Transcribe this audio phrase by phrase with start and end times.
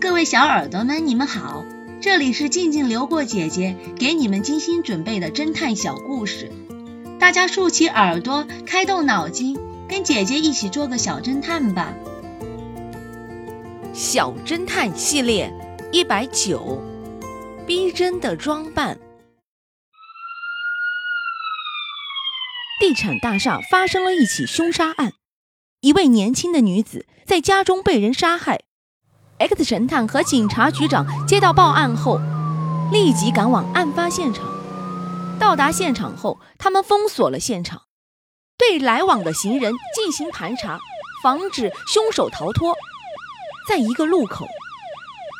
[0.00, 1.64] 各位小耳朵们，你们好，
[2.00, 6.52] 这里是静静流过姐姐给你们精心准备的侦探小故事，
[7.18, 9.58] 大家竖起耳朵，开动脑筋，
[9.88, 11.92] 跟姐姐一起做个小侦探吧。
[13.92, 15.52] 小侦探系列
[15.90, 16.80] 一百九，
[17.66, 19.00] 逼真的装扮。
[22.80, 25.14] 地产大厦发生了一起凶杀案，
[25.80, 28.60] 一位年轻的女子在家中被人杀害。
[29.38, 32.20] X 神探和警察局长接到报案后，
[32.90, 34.44] 立即赶往案发现场。
[35.38, 37.82] 到达现场后，他们封锁了现场，
[38.58, 40.80] 对来往的行人进行盘查，
[41.22, 42.74] 防止凶手逃脱。
[43.68, 44.44] 在一个路口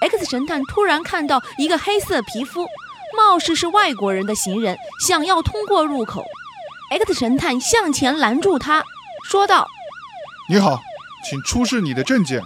[0.03, 2.69] ，X 神探突然看到一个黑色皮肤、
[3.17, 6.25] 貌似是外国人的行人想要通过入口。
[6.92, 8.84] X 神探向前拦住他，
[9.28, 9.67] 说道
[10.48, 10.78] ：“你好，
[11.28, 12.41] 请出示你的证件。”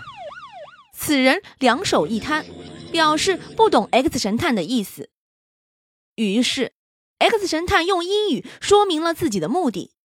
[1.04, 2.46] 此人两手一摊，
[2.92, 5.10] 表示不懂 X 神探的意思。
[6.14, 6.74] 于是
[7.18, 9.96] ，X 神探用英语说明了自己的目的。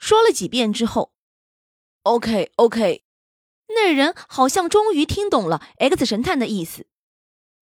[0.00, 1.12] 说了几遍之后
[2.02, 3.04] ，OK，OK，
[3.68, 6.88] 那人好像终于听懂了 X 神探的意思。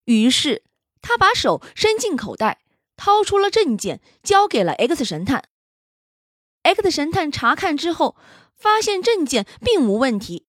[0.07, 0.65] 于是，
[1.03, 2.63] 他把手伸进口袋，
[2.97, 5.51] 掏出了证件，交给了 X 神探。
[6.63, 8.17] X 神探查看之后，
[8.57, 10.47] 发现证件并无问题，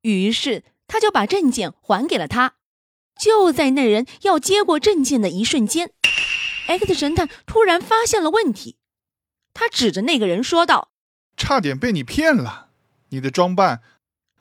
[0.00, 0.64] 于是。
[0.90, 2.56] 他就把证件还给了他。
[3.16, 5.92] 就在那人要接过证件的一瞬间
[6.66, 8.76] ，X 神探突然发现了问题。
[9.54, 10.90] 他指着那个人说道
[11.36, 12.70] ：“差点被你骗了，
[13.10, 13.82] 你的装扮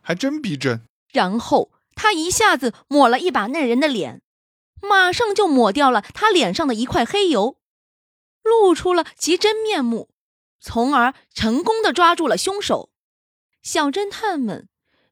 [0.02, 0.82] 还真逼真。”
[1.14, 4.24] 然后他一下子抹了一把那人的脸，
[4.82, 7.58] 马上就抹掉了他脸上的一块黑油，
[8.42, 10.10] 露出了其真面目，
[10.60, 12.90] 从而成功的抓住了凶手。
[13.62, 14.68] 小侦探们。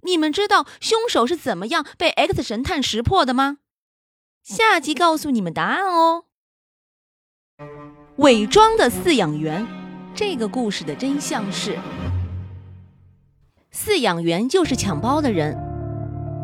[0.07, 3.57] 你们知道凶手是怎么样被 X 神探识破的吗？
[4.41, 6.23] 下集告诉你们答案哦。
[8.15, 9.67] 伪装的饲养员，
[10.15, 11.77] 这个故事的真相是，
[13.73, 15.57] 饲养员就是抢包的人，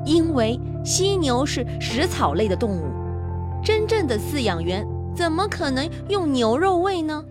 [0.06, 2.92] 因为犀牛是食草类的动物，
[3.64, 7.24] 真正的饲养员怎么可能用牛肉喂呢？